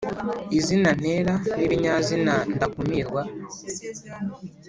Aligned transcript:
izina 0.57 0.89
ntera, 0.99 1.33
n’ibinyazina 1.57 2.33
ndakumirwa 2.55 3.21